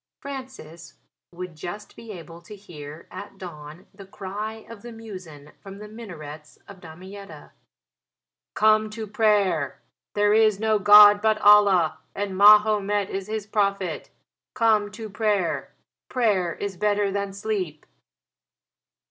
[0.19, 0.95] Francis
[1.31, 5.87] would just be able to hear at dawn the cry of the muezzin from the
[5.87, 7.51] minarets of Damietta,
[8.55, 9.79] "Come to prayer:
[10.15, 14.09] there is no God but Allah and Mahomet is his prophet.
[14.55, 15.71] Come to prayer.
[16.09, 17.85] Prayer is better than sleep."